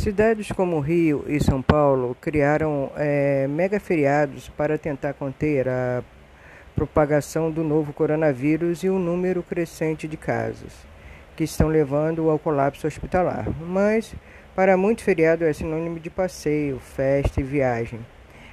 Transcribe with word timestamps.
Cidades 0.00 0.50
como 0.50 0.80
Rio 0.80 1.26
e 1.28 1.38
São 1.44 1.60
Paulo 1.60 2.16
criaram 2.22 2.90
é, 2.96 3.46
mega 3.46 3.78
feriados 3.78 4.48
para 4.48 4.78
tentar 4.78 5.12
conter 5.12 5.68
a 5.68 6.02
propagação 6.74 7.50
do 7.50 7.62
novo 7.62 7.92
coronavírus 7.92 8.82
e 8.82 8.88
o 8.88 8.98
número 8.98 9.42
crescente 9.42 10.08
de 10.08 10.16
casos, 10.16 10.72
que 11.36 11.44
estão 11.44 11.68
levando 11.68 12.30
ao 12.30 12.38
colapso 12.38 12.86
hospitalar. 12.86 13.46
Mas, 13.60 14.14
para 14.56 14.74
muitos, 14.74 15.04
feriado 15.04 15.44
é 15.44 15.52
sinônimo 15.52 16.00
de 16.00 16.08
passeio, 16.08 16.78
festa 16.78 17.42
e 17.42 17.44
viagem. 17.44 18.00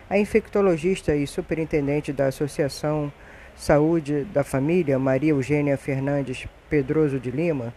A 0.10 0.18
infectologista 0.18 1.16
e 1.16 1.26
superintendente 1.26 2.12
da 2.12 2.26
Associação 2.26 3.10
Saúde 3.56 4.26
da 4.34 4.44
Família, 4.44 5.00
Maria 5.00 5.32
Eugênia 5.32 5.78
Fernandes 5.78 6.46
Pedroso 6.70 7.22
de 7.22 7.32
Lima, 7.32 7.74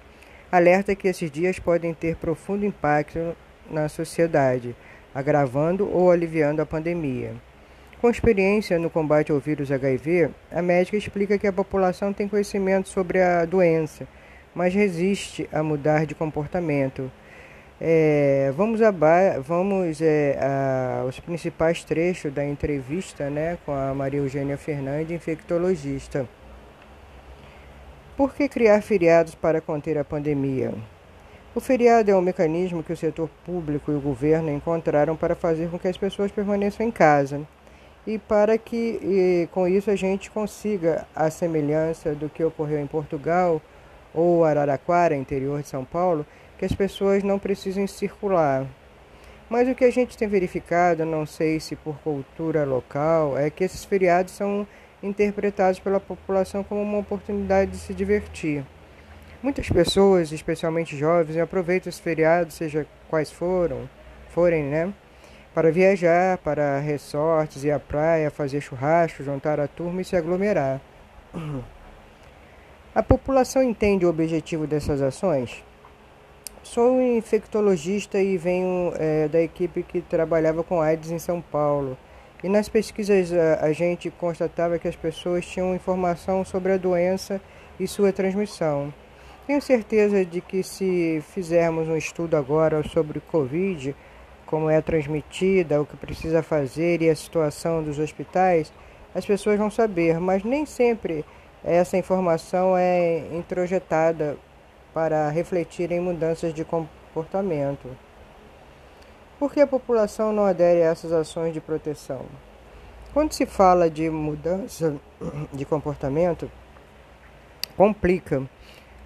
alerta 0.50 0.96
que 0.96 1.07
esses 1.07 1.30
dias 1.30 1.61
podem 1.61 1.95
ter 1.95 2.16
profundo 2.16 2.66
impacto 2.66 3.37
na 3.70 3.88
sociedade, 3.88 4.74
agravando 5.15 5.88
ou 5.91 6.10
aliviando 6.10 6.60
a 6.60 6.66
pandemia. 6.66 7.34
Com 8.01 8.09
experiência 8.09 8.79
no 8.79 8.88
combate 8.88 9.30
ao 9.30 9.38
vírus 9.38 9.70
HIV, 9.70 10.30
a 10.51 10.62
médica 10.62 10.96
explica 10.96 11.37
que 11.37 11.46
a 11.46 11.52
população 11.52 12.12
tem 12.12 12.27
conhecimento 12.27 12.88
sobre 12.88 13.20
a 13.20 13.45
doença, 13.45 14.09
mas 14.55 14.74
resiste 14.74 15.48
a 15.52 15.62
mudar 15.62 16.06
de 16.06 16.15
comportamento. 16.15 17.12
É, 17.79 18.52
vamos 18.56 18.80
a, 18.83 18.91
vamos 19.41 20.01
é, 20.01 20.38
aos 21.02 21.21
principais 21.21 21.84
trechos 21.84 22.32
da 22.32 22.45
entrevista 22.45 23.29
né, 23.29 23.59
com 23.65 23.73
a 23.73 23.95
Maria 23.95 24.21
Eugênia 24.21 24.57
Fernandes, 24.57 25.12
infectologista. 25.12 26.27
Por 28.16 28.34
que 28.34 28.48
criar 28.48 28.82
feriados 28.82 29.34
para 29.34 29.62
conter 29.62 29.96
a 29.96 30.05
pandemia? 30.05 30.73
O 31.52 31.59
feriado 31.59 32.09
é 32.09 32.14
um 32.14 32.20
mecanismo 32.20 32.80
que 32.80 32.92
o 32.92 32.96
setor 32.96 33.28
público 33.45 33.90
e 33.90 33.95
o 33.96 34.00
governo 34.00 34.52
encontraram 34.52 35.16
para 35.16 35.34
fazer 35.34 35.68
com 35.68 35.80
que 35.80 35.88
as 35.88 35.96
pessoas 35.96 36.30
permaneçam 36.30 36.87
em 36.87 36.92
casa 36.92 37.40
e 38.07 38.18
para 38.18 38.57
que 38.57 39.01
e, 39.02 39.48
com 39.51 39.66
isso 39.66 39.90
a 39.90 39.96
gente 39.96 40.30
consiga 40.30 41.09
a 41.12 41.29
semelhança 41.29 42.15
do 42.15 42.29
que 42.29 42.45
ocorreu 42.45 42.79
em 42.79 42.87
Portugal 42.87 43.60
ou 44.15 44.45
Araraquara, 44.45 45.16
interior 45.16 45.60
de 45.60 45.66
São 45.66 45.84
Paulo, 45.84 46.24
que 46.57 46.65
as 46.65 46.73
pessoas 46.73 47.24
não 47.24 47.37
precisem 47.37 47.85
circular. 47.88 48.64
Mas 49.48 49.68
o 49.68 49.74
que 49.74 49.85
a 49.85 49.90
gente 49.90 50.16
tem 50.16 50.29
verificado, 50.29 51.04
não 51.04 51.26
sei 51.26 51.59
se 51.59 51.74
por 51.74 51.98
cultura 51.98 52.64
local, 52.64 53.37
é 53.37 53.51
que 53.51 53.64
esses 53.64 53.85
feriados 53.85 54.35
são 54.35 54.64
interpretados 55.02 55.80
pela 55.80 55.98
população 55.98 56.62
como 56.62 56.80
uma 56.80 56.98
oportunidade 56.98 57.73
de 57.73 57.79
se 57.79 57.92
divertir. 57.92 58.64
Muitas 59.43 59.71
pessoas, 59.71 60.33
especialmente 60.33 60.95
jovens, 60.95 61.38
aproveitam 61.38 61.88
os 61.88 61.99
feriados, 61.99 62.57
seja 62.57 62.87
quais 63.09 63.33
foram, 63.33 63.88
forem, 64.28 64.65
né? 64.65 64.93
Para 65.55 65.72
viajar 65.72 66.37
para 66.38 66.78
resorts 66.78 67.65
e 67.65 67.71
à 67.71 67.78
praia, 67.78 68.31
fazer 68.31 68.60
churrasco, 68.60 69.25
juntar 69.25 69.59
a 69.59 69.66
turma 69.66 70.03
e 70.03 70.05
se 70.05 70.15
aglomerar. 70.15 70.81
A 72.93 73.05
população 73.05 73.62
entende 73.62 74.05
o 74.05 74.10
objetivo 74.10 74.66
dessas 74.66 75.00
ações? 75.00 75.65
Sou 76.60 76.97
um 76.97 77.16
infectologista 77.16 78.21
e 78.21 78.37
venho 78.37 78.93
é, 78.97 79.28
da 79.28 79.41
equipe 79.41 79.84
que 79.84 80.00
trabalhava 80.00 80.65
com 80.65 80.81
AIDS 80.81 81.10
em 81.12 81.19
São 81.19 81.41
Paulo. 81.41 81.97
E 82.43 82.49
nas 82.49 82.69
pesquisas 82.69 83.32
a, 83.32 83.65
a 83.65 83.72
gente 83.72 84.10
constatava 84.10 84.77
que 84.78 84.88
as 84.88 84.97
pessoas 84.97 85.47
tinham 85.47 85.75
informação 85.75 86.44
sobre 86.44 86.72
a 86.72 86.77
doença 86.77 87.41
e 87.78 87.87
sua 87.87 88.12
transmissão. 88.12 88.93
Tenho 89.50 89.60
certeza 89.60 90.25
de 90.25 90.41
que 90.41 90.62
se 90.62 91.20
fizermos 91.32 91.88
um 91.88 91.97
estudo 91.97 92.37
agora 92.37 92.84
sobre 92.84 93.19
Covid, 93.19 93.97
como 94.47 94.70
é 94.70 94.81
transmitida, 94.81 95.82
o 95.82 95.84
que 95.84 95.97
precisa 95.97 96.41
fazer 96.41 97.03
e 97.03 97.10
a 97.10 97.16
situação 97.16 97.82
dos 97.82 97.98
hospitais, 97.98 98.72
as 99.12 99.26
pessoas 99.26 99.59
vão 99.59 99.69
saber, 99.69 100.20
mas 100.20 100.44
nem 100.44 100.64
sempre 100.64 101.25
essa 101.64 101.97
informação 101.97 102.76
é 102.76 103.26
introjetada 103.32 104.36
para 104.94 105.28
refletir 105.30 105.91
em 105.91 105.98
mudanças 105.98 106.54
de 106.54 106.64
comportamento. 106.64 107.88
Por 109.36 109.52
que 109.52 109.60
a 109.60 109.66
população 109.66 110.32
não 110.32 110.44
adere 110.44 110.84
a 110.84 110.92
essas 110.92 111.10
ações 111.10 111.52
de 111.52 111.60
proteção? 111.60 112.25
Quando 113.12 113.32
se 113.32 113.46
fala 113.46 113.91
de 113.91 114.08
mudança 114.10 114.94
de 115.52 115.64
comportamento, 115.64 116.48
complica 117.76 118.48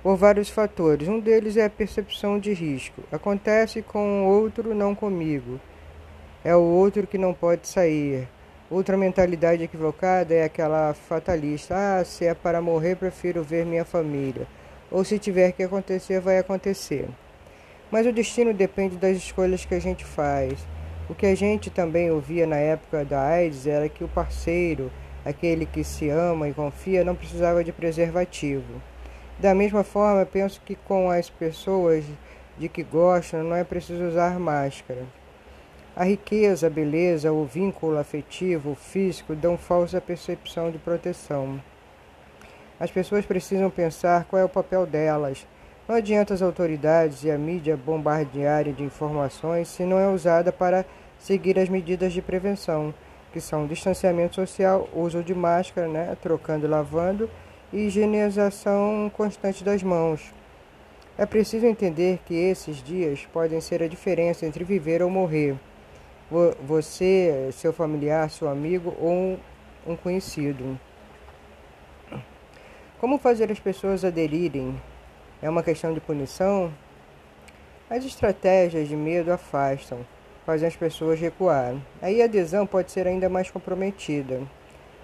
por 0.04 0.18
vários 0.18 0.50
fatores. 0.50 1.08
Um 1.08 1.18
deles 1.18 1.56
é 1.56 1.64
a 1.64 1.70
percepção 1.70 2.38
de 2.38 2.52
risco. 2.52 3.02
Acontece 3.10 3.80
com 3.80 4.24
o 4.24 4.28
outro, 4.28 4.74
não 4.74 4.94
comigo. 4.94 5.58
É 6.44 6.54
o 6.54 6.60
outro 6.60 7.06
que 7.06 7.16
não 7.16 7.32
pode 7.32 7.66
sair. 7.66 8.28
Outra 8.70 8.98
mentalidade 8.98 9.62
equivocada 9.62 10.34
é 10.34 10.44
aquela 10.44 10.92
fatalista: 10.92 11.74
ah, 11.74 12.04
se 12.04 12.26
é 12.26 12.34
para 12.34 12.60
morrer, 12.60 12.96
prefiro 12.96 13.42
ver 13.42 13.64
minha 13.64 13.84
família. 13.84 14.46
Ou 14.90 15.02
se 15.04 15.18
tiver 15.18 15.52
que 15.52 15.62
acontecer, 15.62 16.20
vai 16.20 16.36
acontecer. 16.36 17.08
Mas 17.90 18.06
o 18.06 18.12
destino 18.12 18.52
depende 18.52 18.96
das 18.96 19.16
escolhas 19.16 19.64
que 19.64 19.74
a 19.74 19.80
gente 19.80 20.04
faz. 20.04 20.58
O 21.08 21.14
que 21.14 21.24
a 21.24 21.34
gente 21.34 21.70
também 21.70 22.10
ouvia 22.10 22.46
na 22.46 22.56
época 22.56 23.06
da 23.06 23.22
AIDS 23.22 23.66
era 23.66 23.88
que 23.88 24.04
o 24.04 24.08
parceiro, 24.08 24.92
aquele 25.24 25.64
que 25.64 25.82
se 25.82 26.10
ama 26.10 26.46
e 26.46 26.52
confia, 26.52 27.02
não 27.04 27.14
precisava 27.14 27.64
de 27.64 27.72
preservativo. 27.72 28.82
Da 29.38 29.54
mesma 29.54 29.82
forma, 29.82 30.24
penso 30.24 30.60
que 30.64 30.76
com 30.76 31.10
as 31.10 31.28
pessoas 31.28 32.04
de 32.56 32.68
que 32.68 32.82
gostam 32.82 33.42
não 33.42 33.56
é 33.56 33.64
preciso 33.64 34.04
usar 34.04 34.38
máscara. 34.38 35.02
A 35.96 36.04
riqueza, 36.04 36.66
a 36.66 36.70
beleza, 36.70 37.32
o 37.32 37.44
vínculo 37.44 37.98
afetivo, 37.98 38.72
o 38.72 38.74
físico 38.74 39.34
dão 39.34 39.56
falsa 39.56 40.00
percepção 40.00 40.70
de 40.70 40.78
proteção. 40.78 41.60
As 42.78 42.90
pessoas 42.90 43.24
precisam 43.24 43.70
pensar 43.70 44.24
qual 44.24 44.42
é 44.42 44.44
o 44.44 44.48
papel 44.48 44.86
delas. 44.86 45.46
Não 45.86 45.96
adianta 45.96 46.34
as 46.34 46.42
autoridades 46.42 47.24
e 47.24 47.30
a 47.30 47.38
mídia 47.38 47.76
bombardearem 47.76 48.72
de 48.72 48.82
informações 48.82 49.68
se 49.68 49.84
não 49.84 49.98
é 49.98 50.08
usada 50.08 50.50
para 50.50 50.84
seguir 51.18 51.58
as 51.58 51.68
medidas 51.68 52.12
de 52.12 52.22
prevenção, 52.22 52.94
que 53.32 53.40
são 53.40 53.66
distanciamento 53.66 54.34
social, 54.34 54.88
uso 54.94 55.22
de 55.22 55.34
máscara, 55.34 55.86
né, 55.86 56.16
trocando 56.20 56.66
e 56.66 56.68
lavando, 56.68 57.28
e 57.74 57.88
higienização 57.88 59.10
constante 59.16 59.64
das 59.64 59.82
mãos. 59.82 60.32
É 61.18 61.26
preciso 61.26 61.66
entender 61.66 62.20
que 62.24 62.34
esses 62.34 62.82
dias 62.82 63.26
podem 63.32 63.60
ser 63.60 63.82
a 63.82 63.88
diferença 63.88 64.46
entre 64.46 64.62
viver 64.62 65.02
ou 65.02 65.10
morrer. 65.10 65.56
Você, 66.62 67.50
seu 67.52 67.72
familiar, 67.72 68.30
seu 68.30 68.48
amigo 68.48 68.94
ou 68.98 69.38
um 69.86 69.96
conhecido. 69.96 70.78
Como 73.00 73.18
fazer 73.18 73.50
as 73.50 73.58
pessoas 73.58 74.04
aderirem? 74.04 74.80
É 75.42 75.50
uma 75.50 75.62
questão 75.62 75.92
de 75.92 76.00
punição? 76.00 76.72
As 77.90 78.04
estratégias 78.04 78.88
de 78.88 78.96
medo 78.96 79.32
afastam, 79.32 80.06
fazem 80.46 80.66
as 80.66 80.76
pessoas 80.76 81.20
recuar. 81.20 81.74
Aí 82.00 82.22
a 82.22 82.24
adesão 82.24 82.66
pode 82.66 82.90
ser 82.90 83.06
ainda 83.06 83.28
mais 83.28 83.50
comprometida. 83.50 84.40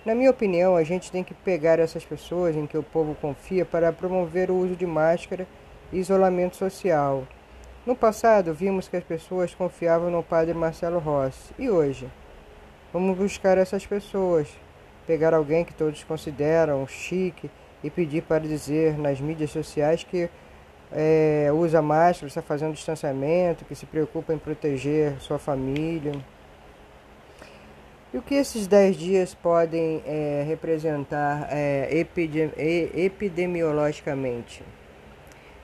Na 0.04 0.14
minha 0.14 0.30
opinião, 0.30 0.76
a 0.76 0.82
gente 0.82 1.12
tem 1.12 1.22
que 1.22 1.34
pegar 1.34 1.78
essas 1.78 2.02
pessoas 2.02 2.56
em 2.56 2.66
que 2.66 2.78
o 2.78 2.82
povo 2.82 3.14
confia 3.20 3.66
para 3.66 3.92
promover 3.92 4.50
o 4.50 4.54
uso 4.54 4.74
de 4.74 4.86
máscara 4.86 5.46
e 5.92 5.98
isolamento 5.98 6.56
social. 6.56 7.26
No 7.84 7.94
passado, 7.94 8.54
vimos 8.54 8.88
que 8.88 8.96
as 8.96 9.04
pessoas 9.04 9.54
confiavam 9.54 10.10
no 10.10 10.22
padre 10.22 10.54
Marcelo 10.54 10.98
Rossi. 10.98 11.52
E 11.58 11.68
hoje? 11.68 12.08
Vamos 12.94 13.14
buscar 13.18 13.58
essas 13.58 13.86
pessoas, 13.86 14.48
pegar 15.06 15.34
alguém 15.34 15.66
que 15.66 15.74
todos 15.74 16.02
consideram 16.02 16.86
chique 16.86 17.50
e 17.84 17.90
pedir 17.90 18.22
para 18.22 18.40
dizer 18.40 18.98
nas 18.98 19.20
mídias 19.20 19.50
sociais 19.50 20.02
que 20.02 20.30
é, 20.90 21.50
usa 21.52 21.82
máscara, 21.82 22.26
está 22.26 22.40
fazendo 22.40 22.72
distanciamento, 22.72 23.66
que 23.66 23.74
se 23.74 23.84
preocupa 23.84 24.32
em 24.32 24.38
proteger 24.38 25.20
sua 25.20 25.38
família. 25.38 26.12
E 28.12 28.18
o 28.18 28.22
que 28.22 28.34
esses 28.34 28.66
10 28.66 28.96
dias 28.96 29.34
podem 29.34 30.02
é, 30.04 30.44
representar 30.44 31.46
é, 31.48 31.88
epidemi 31.92 32.50
epidemiologicamente? 32.92 34.64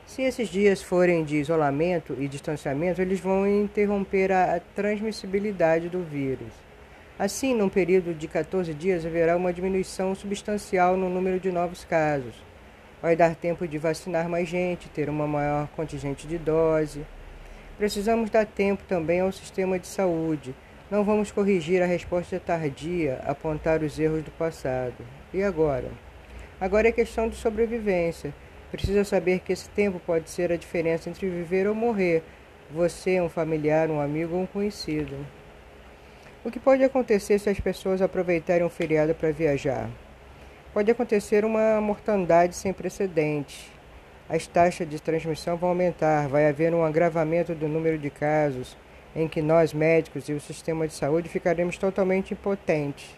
Se 0.06 0.22
esses 0.22 0.48
dias 0.48 0.80
forem 0.80 1.24
de 1.24 1.38
isolamento 1.38 2.16
e 2.16 2.28
distanciamento, 2.28 3.02
eles 3.02 3.18
vão 3.18 3.48
interromper 3.48 4.30
a 4.30 4.60
transmissibilidade 4.76 5.88
do 5.88 6.04
vírus. 6.04 6.52
Assim, 7.18 7.52
num 7.52 7.68
período 7.68 8.14
de 8.14 8.28
14 8.28 8.72
dias, 8.72 9.04
haverá 9.04 9.36
uma 9.36 9.52
diminuição 9.52 10.14
substancial 10.14 10.96
no 10.96 11.10
número 11.10 11.40
de 11.40 11.50
novos 11.50 11.84
casos. 11.84 12.34
Vai 13.02 13.16
dar 13.16 13.34
tempo 13.34 13.66
de 13.66 13.76
vacinar 13.76 14.28
mais 14.28 14.48
gente, 14.48 14.88
ter 14.90 15.10
uma 15.10 15.26
maior 15.26 15.66
contingente 15.74 16.28
de 16.28 16.38
dose. 16.38 17.04
Precisamos 17.76 18.30
dar 18.30 18.46
tempo 18.46 18.84
também 18.86 19.18
ao 19.18 19.32
sistema 19.32 19.80
de 19.80 19.88
saúde 19.88 20.54
não 20.88 21.02
vamos 21.02 21.32
corrigir 21.32 21.82
a 21.82 21.86
resposta 21.86 22.38
tardia, 22.38 23.20
apontar 23.26 23.82
os 23.82 23.98
erros 23.98 24.22
do 24.22 24.30
passado. 24.30 24.94
E 25.34 25.42
agora? 25.42 25.90
Agora 26.60 26.88
é 26.88 26.92
questão 26.92 27.28
de 27.28 27.34
sobrevivência. 27.34 28.32
Precisa 28.70 29.02
saber 29.04 29.40
que 29.40 29.52
esse 29.52 29.68
tempo 29.70 30.00
pode 30.04 30.30
ser 30.30 30.52
a 30.52 30.56
diferença 30.56 31.10
entre 31.10 31.28
viver 31.28 31.66
ou 31.66 31.74
morrer. 31.74 32.22
você, 32.70 33.20
um 33.20 33.28
familiar, 33.28 33.90
um 33.90 34.00
amigo 34.00 34.34
ou 34.34 34.42
um 34.42 34.46
conhecido. 34.46 35.16
O 36.44 36.50
que 36.50 36.58
pode 36.58 36.82
acontecer 36.82 37.38
se 37.38 37.48
as 37.48 37.58
pessoas 37.58 38.02
aproveitarem 38.02 38.64
um 38.64 38.70
feriado 38.70 39.14
para 39.14 39.30
viajar? 39.30 39.88
Pode 40.72 40.90
acontecer 40.90 41.44
uma 41.44 41.80
mortandade 41.80 42.54
sem 42.54 42.72
precedentes. 42.72 43.70
As 44.28 44.46
taxas 44.46 44.88
de 44.88 45.00
transmissão 45.00 45.56
vão 45.56 45.70
aumentar, 45.70 46.28
vai 46.28 46.48
haver 46.48 46.74
um 46.74 46.84
agravamento 46.84 47.54
do 47.54 47.68
número 47.68 47.98
de 47.98 48.10
casos, 48.10 48.76
em 49.16 49.26
que 49.26 49.42
nós, 49.42 49.74
médicos 49.74 50.28
e 50.28 50.32
o 50.32 50.40
sistema 50.40 50.86
de 50.86 50.94
saúde, 50.94 51.28
ficaremos 51.28 51.76
totalmente 51.76 52.34
impotentes. 52.34 53.10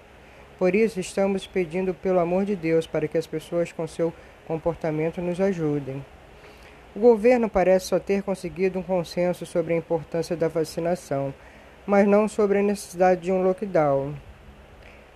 Por 0.58 0.74
isso, 0.74 0.98
estamos 0.98 1.46
pedindo, 1.46 1.92
pelo 1.92 2.20
amor 2.20 2.46
de 2.46 2.56
Deus, 2.56 2.86
para 2.86 3.06
que 3.06 3.18
as 3.18 3.26
pessoas 3.26 3.72
com 3.72 3.86
seu 3.86 4.14
comportamento 4.46 5.20
nos 5.20 5.38
ajudem. 5.40 6.02
O 6.96 7.00
governo 7.00 7.50
parece 7.50 7.86
só 7.86 7.98
ter 7.98 8.22
conseguido 8.22 8.78
um 8.78 8.82
consenso 8.82 9.44
sobre 9.44 9.74
a 9.74 9.76
importância 9.76 10.34
da 10.34 10.48
vacinação 10.48 11.34
mas 11.88 12.06
não 12.06 12.28
sobre 12.28 12.58
a 12.58 12.62
necessidade 12.62 13.22
de 13.22 13.32
um 13.32 13.42
lockdown. 13.42 14.14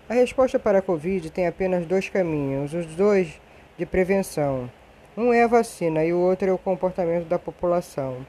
A 0.08 0.14
resposta 0.14 0.58
para 0.58 0.78
a 0.78 0.82
Covid 0.82 1.28
tem 1.28 1.46
apenas 1.46 1.84
dois 1.84 2.08
caminhos, 2.08 2.72
os 2.72 2.86
dois 2.96 3.38
de 3.76 3.84
prevenção. 3.84 4.70
Um 5.14 5.34
é 5.34 5.42
a 5.42 5.46
vacina 5.46 6.02
e 6.02 6.14
o 6.14 6.18
outro 6.18 6.48
é 6.48 6.52
o 6.52 6.56
comportamento 6.56 7.26
da 7.26 7.38
população. 7.38 8.26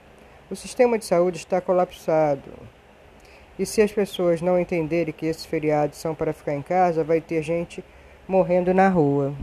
O 0.53 0.55
sistema 0.55 0.99
de 0.99 1.05
saúde 1.05 1.37
está 1.37 1.59
colapsado. 1.59 2.51
E 3.57 3.65
se 3.65 3.81
as 3.81 3.91
pessoas 3.91 4.39
não 4.39 4.59
entenderem 4.59 5.11
que 5.11 5.25
esses 5.25 5.47
feriados 5.47 5.97
são 5.97 6.13
para 6.13 6.31
ficar 6.31 6.53
em 6.53 6.61
casa, 6.61 7.03
vai 7.03 7.19
ter 7.19 7.41
gente 7.41 7.83
morrendo 8.27 8.71
na 8.71 8.87
rua. 8.87 9.33